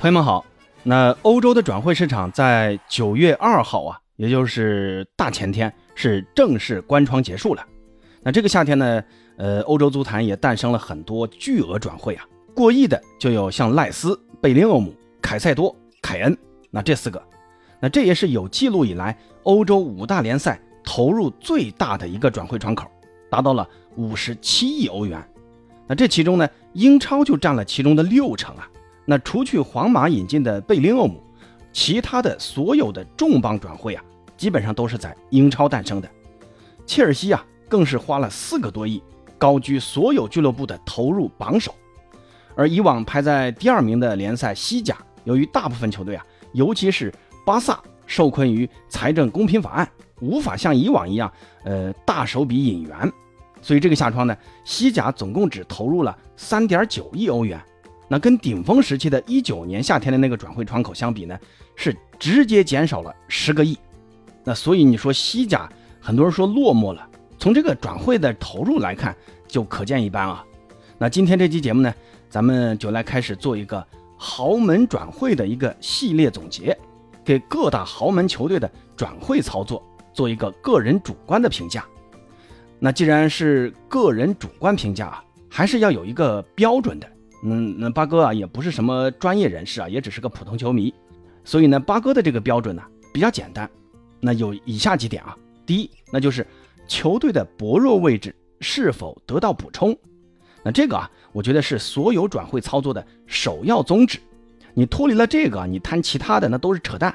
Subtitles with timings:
[0.00, 0.42] 朋友们好，
[0.82, 7.62] 那欧洲的转会市场在九月二号啊，也就是大前天是正式关窗结束了。
[8.22, 9.04] 那这个夏天呢，
[9.36, 16.34] 呃，欧洲足坛也诞生了很多巨额转会啊，过亿的就有像赖斯、贝林厄姆、凯塞多、凯恩，
[16.70, 17.22] 那这四个，
[17.78, 22.90] 那这也是有记录以来欧洲五大联赛投入最大的一个转会窗口，
[23.30, 25.22] 达到了五十七亿欧元。
[25.86, 28.66] 那这其中呢，英超就占了其中的六成啊。
[29.04, 31.22] 那除去皇马引进的贝林厄姆，
[31.72, 34.04] 其他的所有的重磅转会啊，
[34.36, 36.08] 基本上都是在英超诞生的。
[36.86, 39.02] 切尔西啊，更是花了四个多亿，
[39.38, 41.74] 高居所有俱乐部的投入榜首。
[42.54, 47.12] 而以往排在第二名的联赛西甲，由于大部分球队啊，尤其是
[47.46, 49.88] 巴萨受困于财政公平法案，
[50.20, 51.32] 无法像以往一样，
[51.64, 53.12] 呃，大手笔引援，
[53.62, 57.60] 所以这个夏窗呢，西甲总共只投入了三点九亿欧元。
[58.12, 61.38] 那跟顶峰时期的一九年夏天的那个转会窗口相比呢，
[61.76, 63.78] 是直接减少了十个亿。
[64.42, 67.08] 那所以你说西甲很多人说落寞了，
[67.38, 70.44] 从这个转会的投入来看就可见一斑啊。
[70.98, 71.94] 那今天这期节目呢，
[72.28, 73.86] 咱们就来开始做一个
[74.18, 76.76] 豪门转会的一个系列总结，
[77.24, 79.80] 给各大豪门球队的转会操作
[80.12, 81.84] 做一个个人主观的评价。
[82.80, 87.08] 那既然是个人主观评价啊，还是要有一个标准的。
[87.42, 90.92] 嗯，那八哥啊也不是什么专业人士啊，也只是个普通球迷，
[91.42, 92.82] 所以呢，八哥的这个标准呢
[93.14, 93.68] 比较简单，
[94.20, 95.34] 那有以下几点啊。
[95.64, 96.46] 第一，那就是
[96.86, 99.96] 球队的薄弱位置是否得到补充。
[100.62, 104.18] 那这个啊，我觉得是所有转会操作的首要宗旨。
[104.74, 107.14] 你脱离了这个，你谈其他的那都是扯淡。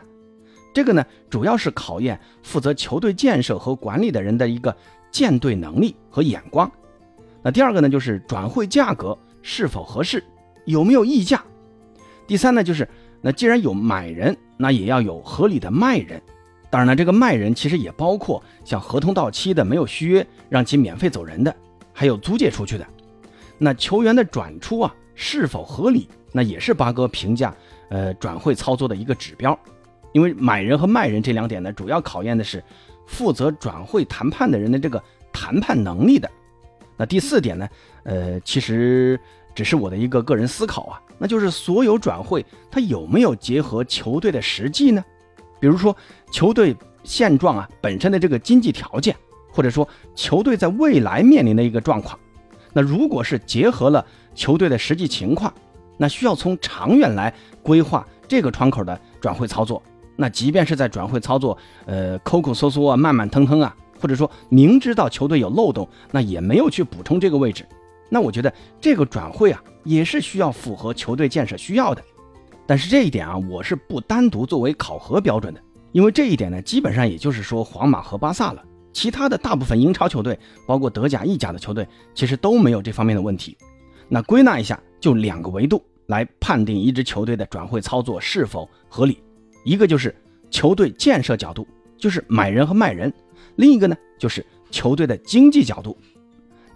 [0.73, 4.75] 这个呢，主要是考验负责球队建设和管理的人的一个
[5.11, 6.69] 建队能力和眼光。
[7.43, 9.15] 那第二个呢，就是转会价格。
[9.47, 10.23] 是否合适，
[10.65, 11.39] 有没有溢价？
[12.25, 12.89] 第三呢，就是
[13.21, 16.19] 那既然有买人，那也要有合理的卖人。
[16.71, 21.55] 当然了，这个卖人其实也包括像合同到期的没有续约，让其免费走人的，
[21.93, 22.87] 还有租借出去的。
[23.59, 26.09] 那球员的转出啊，是否合理？
[26.31, 27.55] 那也是八哥评价
[27.89, 29.57] 呃转会操作的一个指标。
[30.11, 32.63] 因为买人和卖人这两点呢，主要考验的是
[33.05, 36.27] 负责转会谈判的人的这个谈判能力的。
[36.97, 37.67] 那第四点呢？
[38.03, 39.19] 呃，其实
[39.55, 45.03] 只是我的一个个人思考啊，那就是所有转会它有没有结合球队的实际呢？
[45.59, 45.95] 比如说
[46.29, 49.15] 球队现状啊本身的这个经济条件，
[49.51, 52.19] 或者说球队在未来面临的一个状况。
[52.73, 54.05] 那如果是结合了
[54.35, 55.51] 球队的实际情况，
[55.97, 57.33] 那需要从长远来
[57.63, 59.81] 规划这个窗口的转会操作。
[60.17, 63.73] 那即便是在转会操作，呃，抠抠搜搜啊，慢慢腾腾啊。
[63.97, 67.65] 或者说明知道球队有漏洞，那也没有去补充这个位置，
[68.15, 72.01] 那我觉得这个转会啊也是需要符合球队建设需要的。
[72.65, 75.61] 但是这一点啊，我是不单独作为考核标准的，
[75.91, 83.57] 因为这一点呢，基本上也就是说皇马和巴萨了，其他的大部分英超球队，包括德甲、意甲的球队，其实都没有这方面的问题。
[84.07, 89.21] 那归纳一下，就两个维度来判定一支球队的转会操作是否合理，
[89.65, 90.15] 一个就是
[90.49, 91.67] 球队建设角度，
[91.97, 93.13] 就是买人和卖人。
[93.57, 95.97] 另一个呢，就是球队的经济角度，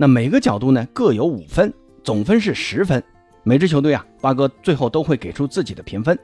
[0.02, 1.74] 那每个角度呢各有五分，
[2.06, 3.04] 总分是十分。
[3.44, 6.18] 每支球队啊，八哥最后都会给出自己的评分。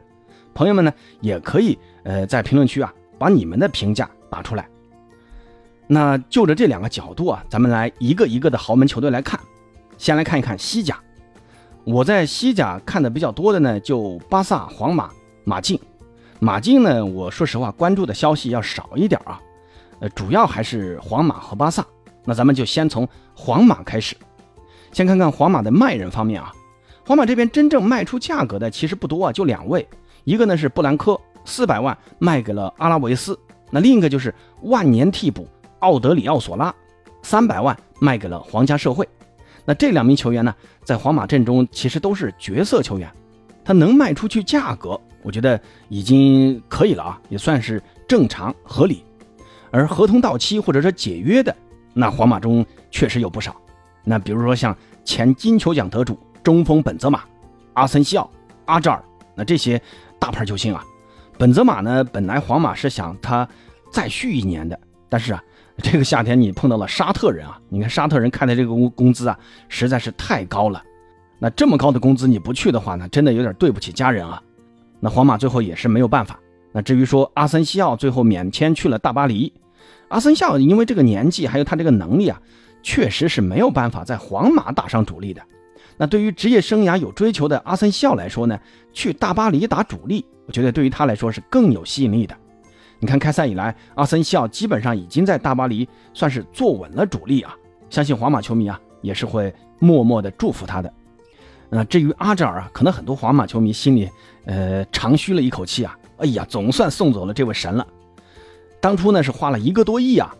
[0.54, 4.66] 朋友们呢，也可以呃在评论区啊把你们的评价打出来。
[5.88, 9.38] 那就着这两个角度啊，咱们来一个一个的豪门球队来看。
[9.98, 10.98] 先来看一看西甲，
[11.84, 15.10] 我在西甲看的比较多的呢，就巴萨、皇马、
[15.44, 15.78] 马竞。
[16.40, 19.42] 马竞呢，我说实话关注的消息要少一点啊。
[20.00, 21.86] 呃，主要还是皇马和巴萨。
[22.26, 24.16] 那咱们就先从皇马开始，
[24.92, 26.52] 先看看皇马的卖人方面啊。
[27.06, 29.88] 皇马这边真正卖出价格的其实不多啊，就两位，
[30.24, 33.34] 一个呢是布兰科，四百万卖给了阿拉维斯；
[33.70, 35.48] 那另一个就是万年替补
[35.80, 36.74] 奥德里奥索拉，
[37.22, 39.08] 三百万卖给了皇家社会。
[39.66, 43.08] 那这两名球员呢，在皇马阵中其实都是角色球员，
[43.64, 49.04] 他能卖出去价格，我觉得已经可以了啊，也算是正常合理。
[49.72, 51.56] 而合同到期或者说解约的，
[51.98, 53.56] 那皇马中确实有不少。
[54.04, 54.76] 那比如说像
[55.06, 57.24] 前金球奖得主中锋本泽马、
[57.74, 58.30] 阿森西奥、
[58.66, 59.04] 阿扎尔，
[59.34, 59.82] 那这些
[60.20, 60.84] 大牌球星啊。
[61.38, 63.48] 本泽马呢，本来皇马是想他
[63.90, 64.78] 再续一年的，
[65.08, 65.42] 但是啊，
[65.78, 69.40] 这个夏天你碰到了沙特人啊，你看沙特人开的这个工工资啊，
[69.70, 70.84] 实在是太高了。
[71.40, 74.42] 那这么高的工资你不去的话呢，真的有点对不起家人啊。
[75.00, 76.38] 那皇马最后也是没有办法。
[76.72, 79.52] 那至于说阿森西奥最后免签去了大巴黎。
[80.10, 82.40] 阿森夏因为这个年纪，还有他这个能力啊，
[82.84, 85.42] 确实是没有办法在皇马打上主力的。
[85.98, 88.60] 那对于职业生涯有追求的阿森西奥来说呢，
[88.92, 92.36] 去大巴黎打主力，我觉得对于他来说是更有吸引力的。
[93.00, 97.56] 你看开赛以来，阿森西奥基本上已经在大巴黎算是坐稳了主力啊，
[97.90, 100.92] 相信皇马球迷啊也是会默默的祝福他的。
[101.70, 104.10] 那至于阿扎尔啊，可能很多皇马球迷心里
[104.46, 107.86] 呃长吁了一口气啊，哎呀，总算送走了这位神了。
[108.86, 110.32] 当初呢是花了一个多亿啊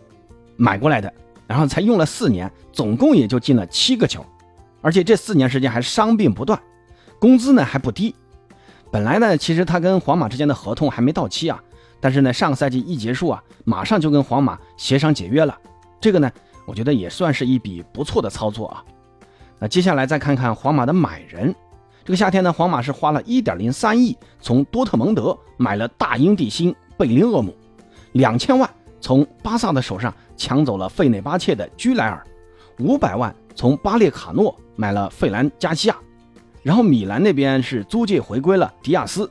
[0.56, 1.12] 买过来的，
[1.48, 4.24] 然后才用了四年，总共也就进了七个球。
[4.80, 6.56] 而且这四年时间还伤病不断，
[7.18, 8.14] 工资呢还不低。
[8.92, 11.60] 本来呢，其实他跟皇马之间的合同还没到期啊，
[11.98, 15.58] 但是呢，上个赛季一结束啊，马上就跟皇马协商解约了。
[16.00, 16.30] 这个呢，
[16.66, 18.84] 我觉得也算是一笔不错的操作啊。
[19.58, 21.52] 那接下来再看看皇马的买人，
[22.04, 27.52] 这个夏天呢，皇马是花了一点零三亿从多特蒙德买了大英帝星贝林厄姆，
[28.16, 28.68] 两千万
[29.00, 32.22] 从巴萨的手上抢走了费内巴切的居莱尔，
[32.78, 34.54] 五百万从巴列卡诺。
[34.78, 35.96] 买了费兰加西亚，
[36.62, 39.30] 然后米兰那边是租借回归了迪亚斯。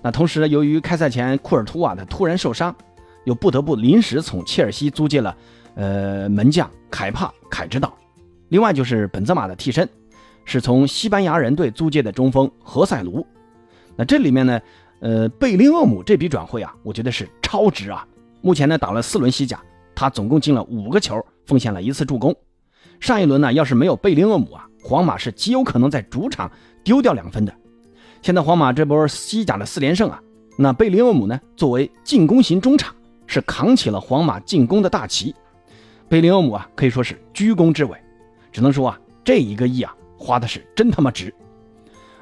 [0.00, 2.74] 那同时，由于开赛前库尔图瓦的突然受伤，
[3.24, 5.36] 又不得不临时从切尔西租借了
[5.74, 7.92] 呃门将凯帕凯指导。
[8.48, 9.86] 另外就是本泽马的替身，
[10.46, 13.26] 是从西班牙人队租借的中锋何塞卢。
[13.96, 14.58] 那这里面呢，
[15.00, 18.08] 呃贝林厄姆这笔转会啊，我觉得是超值啊。
[18.42, 19.60] 目前呢打了四轮西甲，
[19.94, 22.34] 他总共进了五个球，奉献了一次助攻。
[22.98, 24.66] 上一轮呢，要是没有贝林厄姆啊。
[24.82, 26.50] 皇马是极有可能在主场
[26.82, 27.54] 丢掉两分的。
[28.22, 30.18] 现在皇马这波西甲的四连胜啊，
[30.56, 32.94] 那贝林厄姆呢，作为进攻型中场，
[33.26, 35.34] 是扛起了皇马进攻的大旗。
[36.08, 37.98] 贝林厄姆啊，可以说是居功至伟。
[38.50, 41.32] 只能说啊，这一个亿啊，花的是真他妈值。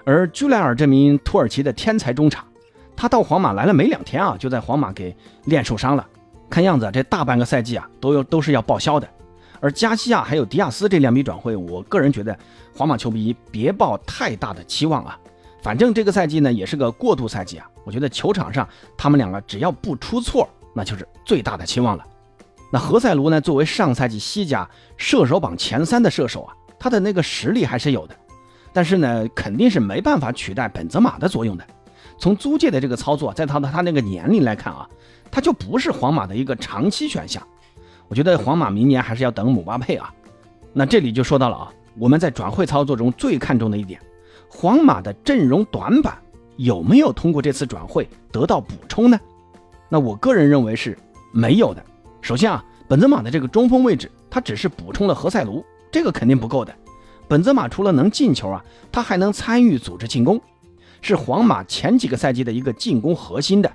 [0.04, 2.44] 而居莱尔这名土耳其的天才中场，
[3.00, 6.04] 他到皇马来了没两天啊，就在皇马给练受伤了。
[6.50, 9.08] 看样子这大半个赛季啊，都有都是要报销的。
[9.60, 12.36] 而加西亚还有迪亚斯这两笔转会，我个人觉得
[12.74, 15.16] 皇马球迷别抱太大的期望啊。
[15.62, 22.04] 反正这个赛季呢也是个过渡赛季啊，我觉得球场上他们两个只要不出错，那就是最大的期望了。
[22.72, 28.16] 那何塞卢呢，作为上赛季西甲射手榜前三的射手啊，他的那个实力还是有的，
[28.72, 31.64] 但是呢肯定是没办法取代本泽马的作用的。
[32.18, 34.88] 从租借的这个操作，在他的他那个年龄来看啊，
[35.30, 37.42] 他就不是皇马的一个长期选项。
[38.08, 40.12] 我觉得皇马明年还是要等姆巴佩啊。
[40.72, 44.00] 那这里就说到了啊，我们在转会操作中最看重的一点，
[44.48, 46.18] 皇马的阵容短板
[46.56, 49.18] 有没有通过这次转会得到补充呢？
[49.88, 50.98] 那我个人认为是
[51.32, 51.82] 没有的。
[52.20, 56.74] 首先啊，本泽马的这个中锋位置，他只是补充了何塞卢，这个肯定不够的。
[57.28, 60.40] 本泽马除了能进球啊，他还能参与组织进攻，
[61.00, 63.70] 是皇马前几个赛季的一个进攻核心的。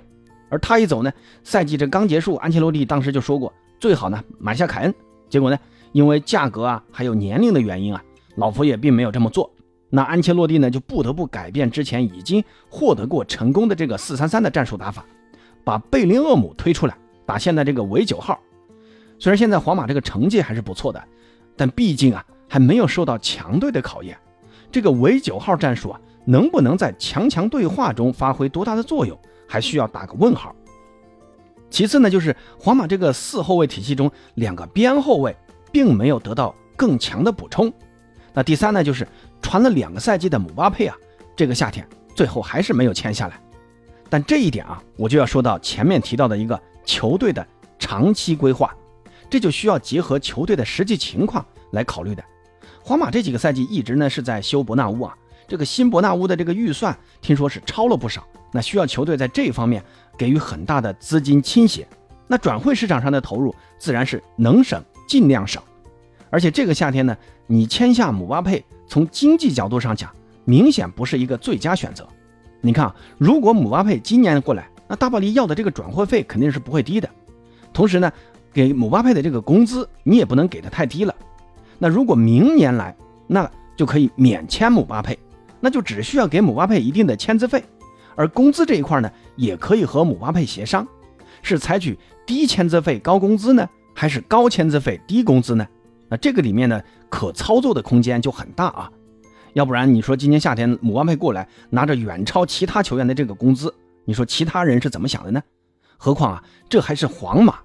[0.50, 1.12] 而他一走呢，
[1.42, 3.52] 赛季这刚结束，安切洛蒂当时就说过。
[3.80, 4.94] 最好呢买下凯恩，
[5.28, 5.58] 结果呢，
[5.92, 8.02] 因为价格啊还有年龄的原因啊，
[8.36, 9.50] 老佛爷并没有这么做。
[9.90, 15.04] 那安切洛蒂呢就不得不改变之前已经获得过成功的这个四三三的战术打法，
[15.64, 16.96] 把贝林厄姆推出来
[17.26, 18.38] 打现在这个伪九号。
[19.18, 21.02] 虽然现在皇马这个成绩还是不错的，
[21.56, 24.16] 但毕竟啊还没有受到强队的考验。
[24.72, 30.54] 这个伪九号战术啊能不能在强强对话中发挥多大的作用，还需要打个问号。
[31.70, 35.36] 其次呢，就是皇马这个四后卫体系中，两个边后卫
[35.72, 37.72] 并没有得到更强的补充。
[38.32, 39.06] 那第三呢，就是
[39.42, 40.96] 传了两个赛季的姆巴佩啊，
[41.34, 43.40] 这个夏天最后还是没有签下来。
[44.08, 47.44] 但这一点啊，我就要说到前面提到的一个球队的
[47.78, 48.72] 长期规划，
[49.28, 52.22] 这就需要结合球队的实际情况来考虑的。
[52.82, 59.82] 皇马这几个赛季一直呢是在修伯纳乌啊，这个新伯纳乌的这个预算听说是超了不少，那需要球队在这方面。
[60.16, 61.84] 给予很大的资金倾斜，
[62.28, 65.60] 那转会市场上的投入自然是能省尽量省。
[66.30, 67.16] 而且这个夏天呢，
[67.48, 70.08] 你签下姆巴佩，从经济角度上讲，
[70.44, 72.06] 明显不是一个最佳选择。
[72.60, 77.10] 你看啊，如果姆巴佩今年过来，那大巴黎要的这个转会费肯定是不会低的。
[77.72, 78.12] 同时呢，
[78.52, 81.12] 给姆巴佩的这个工资你也不能给的太低了。
[81.80, 82.94] 那如果明年来，
[83.26, 85.18] 那就可以免签姆巴佩，
[85.64, 87.64] 那就只需要给姆巴佩一定的签字费。
[88.14, 90.86] 而工资这一块呢，也可以和姆巴佩协商，
[91.40, 95.66] 是采取低签字费高工资呢，还是高签字费低工资呢？
[96.10, 98.92] 那这个里面呢，可操作的空间就很大啊。
[99.54, 105.42] 要不然你说今年夏天姆巴佩过来拿着远超其他球员的这个工资，你说其他人是怎么想的呢？
[105.96, 107.56] 何况啊，这还是皇马。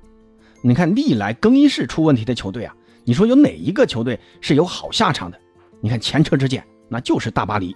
[0.61, 5.37] 你看历来更衣室出问题的球队啊，你说有哪一个球队是有好下场的？
[5.81, 7.75] 你看前车之鉴，那就是大巴黎。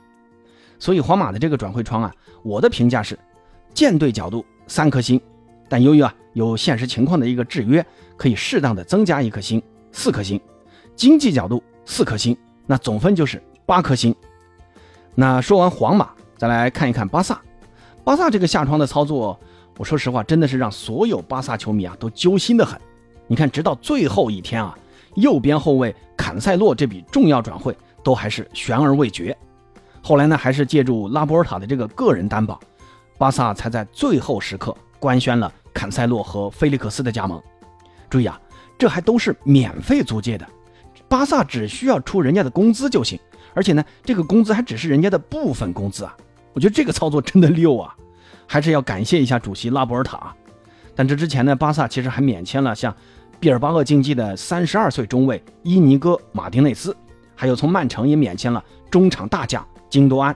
[0.79, 2.13] 所以皇马的这个转会窗啊，
[2.43, 3.17] 我的评价是，
[3.73, 5.19] 舰队角度三颗星，
[5.69, 7.85] 但由于啊有现实情况的一个制约，
[8.17, 9.61] 可以适当的增加一颗星，
[9.91, 10.39] 四颗星；
[10.95, 14.13] 经济角度四颗星，那总分就是八颗星。
[15.15, 17.39] 那说完皇马，再来看一看巴萨。
[18.03, 19.39] 巴萨这个下窗的操作，
[19.77, 22.79] 我说实话，真的是让所有巴萨球迷啊都揪心的很。
[23.27, 24.77] 你看，直到最后一天啊，
[25.15, 29.35] 右边后卫坎塞洛这笔重要转会都还是悬而未决。
[30.05, 32.59] 后来呢，还是借助拉波尔塔的这个个人担保，
[33.17, 37.41] 巴萨才在最后时刻官宣了坎塞洛和菲利克斯的加盟。
[38.09, 38.37] 注意啊，
[38.77, 40.45] 这还都是免费租借的，
[41.07, 43.17] 巴萨只需要出人家的工资就行，
[43.53, 46.13] 而且呢，这个工资还只是人家的部分工资啊。
[46.51, 47.95] 我觉得这个操作真的溜啊，
[48.45, 50.35] 还是要感谢一下主席拉波尔塔。
[50.93, 52.93] 但这之前呢，巴萨其实还免签了像
[53.39, 56.93] 毕尔巴鄂竞技的三十二岁中卫伊尼戈·马丁内斯，
[57.35, 59.65] 还有从曼城也免签了中场大将。
[59.93, 60.35] 京多安，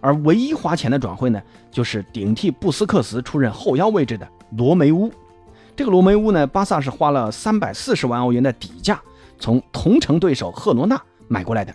[0.00, 5.10] 而唯一花钱的转会呢，就是顶替布斯克茨出任后腰位置的罗梅乌。
[5.74, 9.02] 这个罗梅乌呢，巴萨是花了三百四十万欧元的底价
[9.40, 11.74] 从同城对手赫罗纳买过来的。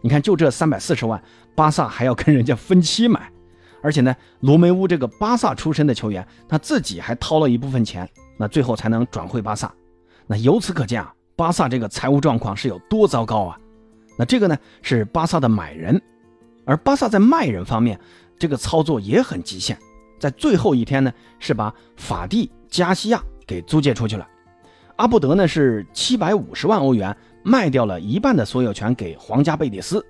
[0.00, 1.20] 你看，就这三百四十万，
[1.56, 3.28] 巴萨还要跟人家分期买，
[3.82, 8.08] 而且呢，罗梅乌这个巴萨出身的球员，他自己还掏了一部分钱，
[8.38, 9.74] 那最后才能转会巴萨。
[10.28, 13.58] 那由此可见啊，巴萨这个财务状况是有多糟糕啊！
[14.16, 16.00] 那这个呢，是巴萨的买人。
[16.64, 17.98] 而巴萨在卖人方面，
[18.38, 19.78] 这个操作也很极限，
[20.18, 24.26] 在最后一天呢，是把法蒂、加西亚给租借出去了。
[24.96, 30.04] 阿布德呢是七百五十万欧元卖掉了一半的所有权给皇家贝蒂斯。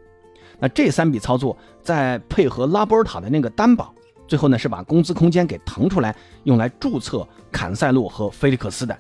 [0.61, 3.93] 那这三笔操作再配合拉波尔塔的那个担保，
[4.29, 8.97] 最后呢是把工资空间给腾出来，用来注册坎塞洛和菲利克斯的。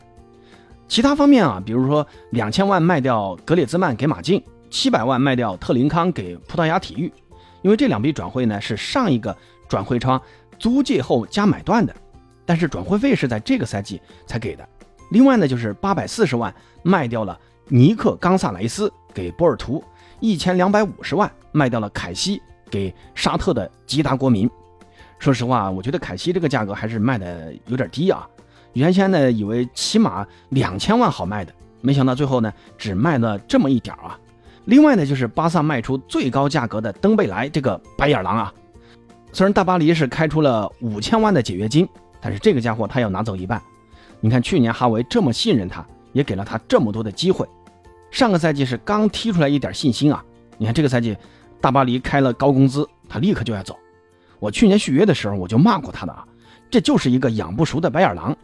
[0.89, 7.13] 其他方面啊，比如说两千万卖掉格列兹曼给马竞，七百万卖掉特林康给葡萄牙体育。
[7.65, 9.35] 因为这两笔转会呢是上一个
[9.67, 10.21] 转会窗
[10.59, 11.97] 租借后加买断的，
[12.45, 14.69] 但是转会费是在这个赛季才给的。
[15.11, 19.83] 另外呢就是八百四十万卖掉了尼克冈萨雷斯给波尔图，
[20.21, 22.41] 一千两百五十万卖掉了凯西
[22.71, 24.49] 给沙特的吉达国民。
[25.19, 28.29] 说实话，我觉得凯西这个价格还是卖的有点低啊。
[28.75, 34.19] 原先呢以为起码两千万好卖的，没想到最后呢只卖了这么一点啊。
[34.67, 38.55] 另外呢，就是巴萨卖出最高价格的登贝莱这个白眼狼啊，
[39.33, 41.87] 虽然大巴黎是开出了五千万的解约金，
[42.21, 43.61] 但是这个家伙他要拿走一半。
[44.21, 47.47] 你看去年哈维这么信任他，也给了他这么多的机会，
[48.11, 50.25] 上个赛季是刚踢出来一点信心啊。
[50.57, 51.15] 你看这个赛季，
[51.61, 53.77] 大巴黎开了高工资，他立刻就要走。
[54.39, 56.25] 我去年续约的时候我就骂过他的啊，
[56.71, 58.35] 这就是一个养不熟的白眼狼。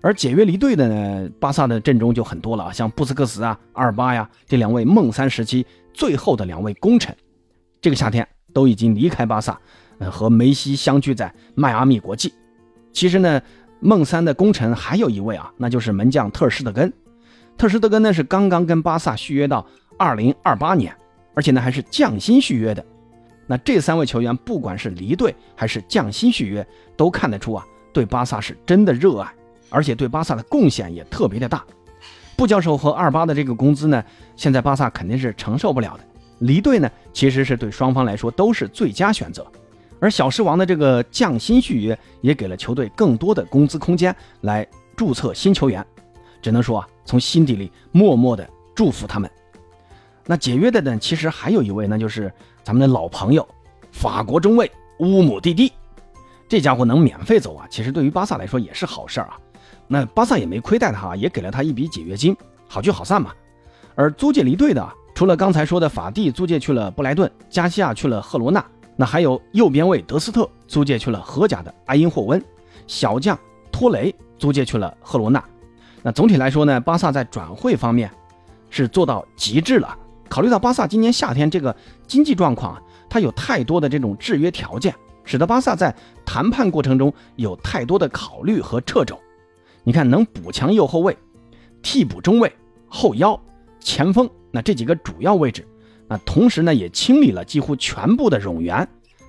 [0.00, 7.14] 而解约离队的呢，巴萨的阵中就很多了，像布斯克茨啊、阿尔巴呀这两位梦三时期最后的两位功臣，
[7.80, 9.58] 这个夏天都已经离开巴萨，
[9.98, 12.32] 呃，和梅西相聚在迈阿密国际。
[12.92, 13.40] 其实呢，
[13.80, 16.92] 梦三的功臣还有一位啊，那就是门将特尔施特根。
[17.56, 19.66] 特尔施特根呢是刚刚跟巴萨续约到
[19.98, 20.94] 二零二八年，
[21.34, 22.84] 而且呢还是降薪续约的。
[23.46, 29.34] 那这三位球员不管是离队还是降薪续约，都看得出啊，对巴萨是真的热爱。
[29.70, 31.64] 而且对巴萨的贡献也特别的大，
[32.36, 34.02] 布教授和二八的这个工资呢，
[34.36, 36.04] 现在巴萨肯定是承受不了的。
[36.40, 39.46] 离队呢，其实是对双方来说都是最佳选择。
[40.00, 44.64] 而小狮王的这个降薪续约，也给了球队更多的工资空间来
[44.96, 45.84] 注册新球员。
[46.40, 49.28] 只能说啊，从心底里默默的祝福他们。
[50.24, 52.32] 那解约的呢，其实还有一位，那就是
[52.62, 53.46] 咱们的老朋友，
[53.90, 54.70] 法国中卫
[55.00, 55.72] 乌姆蒂蒂。
[56.48, 59.38] 这家伙能免费走啊，其实对于巴萨来说也是好事儿啊。
[59.88, 62.36] 那巴萨也没亏待他，也给了他一笔解约金，
[62.68, 63.32] 好聚好散嘛。
[63.94, 68.64] 而租借离队的，除了刚才说的法蒂租借去了布莱顿，加西亚去了赫罗纳，
[68.94, 72.40] 那还有右边卫德斯特租借去了荷甲的埃因霍温，
[72.86, 73.36] 小将
[73.72, 75.42] 托雷租借去了赫罗纳。
[76.02, 78.10] 那总体来说呢，巴萨在转会方面
[78.70, 79.96] 是做到极致了。
[80.28, 81.74] 考虑到巴萨今年夏天这个
[82.06, 85.92] 经济状况啊，它有太多的这种制约条件，使得巴萨在
[86.24, 89.18] 谈判过程中有太多的考虑和掣肘。
[89.84, 91.16] 你看，能补强右后卫、
[91.82, 92.52] 替补中卫、
[92.86, 93.40] 后腰、
[93.80, 95.66] 前锋，那这几个主要位置，
[96.08, 98.86] 那同时呢也清理了几乎全部的冗员，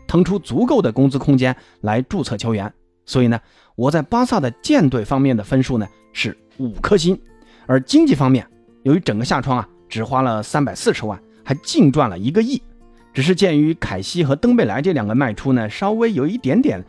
[0.07, 2.71] 腾出足够的工资空间来注册球员。
[3.05, 3.39] 所以呢，
[3.75, 7.19] 我在巴萨的舰队方面的分数呢是五颗星。
[7.65, 8.45] 而经济方面，
[8.83, 12.61] 由于整个夏窗啊只花了三百四十万，还净赚了一个亿，
[13.13, 16.83] 只是鉴于凯西和登贝莱这两个卖出呢稍微有一点点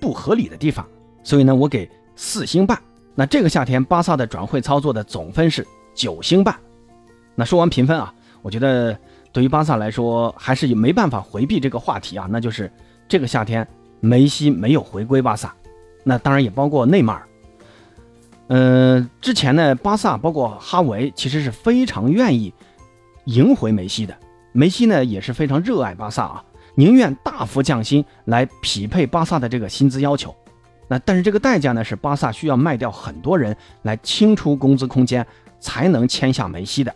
[0.00, 0.86] 不合理的地方，
[1.22, 2.78] 所以呢我给四星半。
[3.18, 6.54] 那这个夏天，巴萨的转会操作的总分是九星半。
[7.34, 8.96] 那说完评分啊，我觉得
[9.32, 12.70] 对于巴萨来说，还是没办法回避这个话题啊，那就是
[13.08, 13.66] 这个夏天
[14.00, 15.54] 梅西没有回归巴萨，
[16.04, 17.28] 那当然也包括内马尔。
[18.48, 22.52] 嗯，之前呢，巴萨包括哈维其实是非常愿意
[23.24, 24.14] 赢回梅西的。
[24.52, 26.44] 梅西呢也是非常热爱巴萨啊，
[26.74, 30.34] 宁愿大幅降薪来匹配巴萨的这个薪资要求。
[30.88, 35.26] 那但是这个代价呢是巴萨需要卖掉很多人来清出工资空间，
[35.58, 36.94] 才能签下梅西的。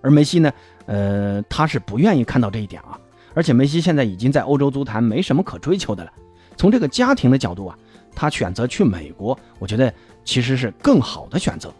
[0.00, 0.52] 而梅西呢，
[0.86, 2.98] 呃，他是不愿意看到这一点啊。
[3.34, 6.12] 而且梅西现在已经在欧洲足坛没什么可追求的了。
[6.56, 7.76] 从这个家庭的角度啊，
[8.14, 9.92] 他选择去美国，我觉得
[10.24, 11.72] 其实是更好的选择。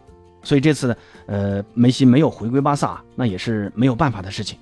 [0.42, 0.96] 所以这次呢，
[1.26, 4.58] 呃，梅西没有回归巴萨，那也是没有办法的事情。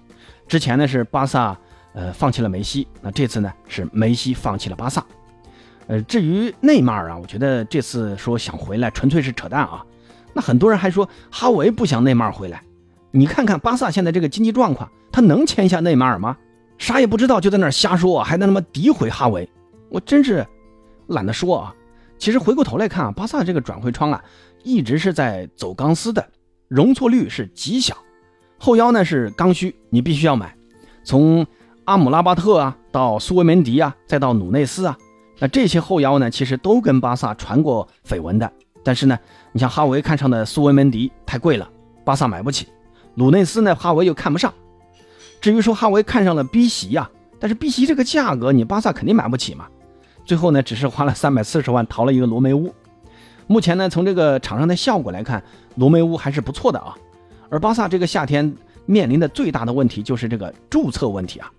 [0.46, 1.56] 之前呢是巴萨，
[1.94, 5.02] 呃，放弃了梅西，那这次呢是梅西放弃了巴萨。
[5.88, 9.84] 呃，至于内马尔啊，我觉得这次说想回来纯粹是扯淡啊。
[10.32, 12.62] 那很多人还说哈维不想内马尔回来，
[13.10, 16.36] 你看看巴萨现在这个经济状况，他能签下内马尔吗？
[16.78, 19.48] 啥也不知道就在那瞎说，还在那么诋毁哈维，
[19.88, 20.46] 我真是
[21.08, 21.74] 懒得说啊。
[22.18, 24.24] 其实回过头来看啊，巴萨这个转会窗啊，
[24.62, 26.26] 一直是在走钢丝的，
[26.68, 27.96] 容错率是极小，
[28.58, 30.56] 后腰呢是刚需，你必须要买。
[31.04, 31.46] 从
[31.84, 34.96] 阿姆拉巴特啊，到苏维门迪啊，再到努内斯啊。
[35.42, 38.48] 那这些后腰呢，其实都跟巴萨传过绯闻的。
[38.84, 39.18] 但是呢，
[39.50, 41.68] 你像哈维看上的苏维门迪太贵了，
[42.04, 42.64] 巴萨买不起；
[43.16, 44.54] 鲁内斯呢，哈维又看不上。
[45.40, 49.66] 至于说哈维看上了 B 席呀，但是 B 席这个价格，你巴萨肯定买不起嘛。
[50.24, 52.72] 最后呢，只是花了三百四十万淘了一个罗梅乌。
[53.48, 55.42] 目前呢，从这个场上的效果来看，
[55.74, 56.94] 罗梅乌还是不错的啊。
[57.50, 58.54] 而巴萨这个夏天
[58.86, 61.50] 面临的最大的问题就是这个注册问题啊。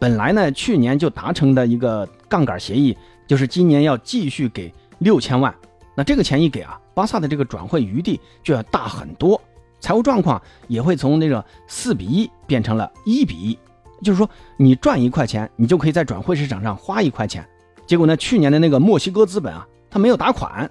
[0.00, 2.98] 本来呢，去年就达成的一个杠杆协议。
[3.28, 5.54] 就是今年要继续给六千万，
[5.94, 9.40] 那这个钱一给啊，巴萨的这个转会余地就要大很多，
[9.78, 13.58] 财务状况也会从那个四比一变成了一比一，
[14.02, 17.46] 就是说你赚一块钱，你就可以在转会市场上花一块钱。
[17.86, 20.68] 结果呢，去年的那个墨西哥资本啊，他没有打款，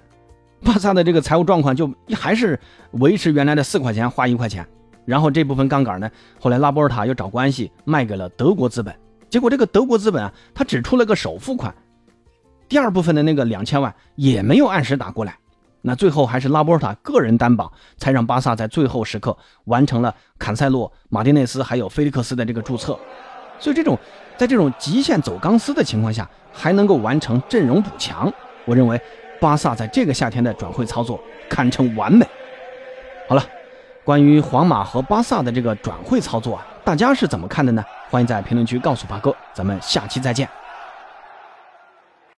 [0.62, 2.58] 巴萨的这个财务状况就还是
[2.90, 4.66] 维持原来的四块钱花一块钱。
[5.04, 6.10] 然后这部分杠杆呢，
[6.40, 8.94] 后来拉波尔塔又找关系卖给了德国资本，
[9.30, 11.74] 结果这个德国资本啊，他只出了个首付款。
[12.68, 15.34] 第二部分的那个两千万也没有按时打过来，
[15.82, 22.98] 那最后还是拉波尔塔个人担保，才让巴萨在最后时刻完成了坎塞洛、马丁内斯还有菲利克斯的这个注册。
[23.58, 23.98] 所以这种
[24.36, 28.32] 在这种极限走钢丝的情况下，还能够完成阵容补强，
[28.66, 29.00] 我认为
[29.40, 32.26] 巴萨在这个夏天的转会操作堪称完美。
[33.28, 33.42] 好了，
[34.04, 37.84] 关于皇马和巴萨的这个转会操作啊，大家是怎么看的呢？
[38.10, 40.48] 欢迎在评论区告诉八哥，咱们下期再见。